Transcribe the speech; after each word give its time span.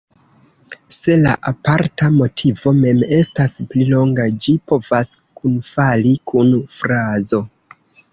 Se 0.93 1.15
la 1.23 1.33
aparta 1.49 2.07
motivo 2.15 2.73
mem 2.77 3.03
estas 3.17 3.53
pli 3.73 3.85
longa, 3.89 4.25
ĝi 4.47 4.55
povas 4.71 5.13
kunfali 5.43 6.15
kun 6.33 6.51
frazo. 6.79 7.43